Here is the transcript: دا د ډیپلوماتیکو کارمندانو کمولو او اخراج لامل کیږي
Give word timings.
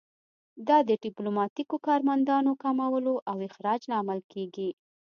دا 0.67 0.77
د 0.89 0.91
ډیپلوماتیکو 1.03 1.75
کارمندانو 1.87 2.51
کمولو 2.63 3.13
او 3.29 3.37
اخراج 3.47 3.81
لامل 3.91 4.19
کیږي 4.31 4.69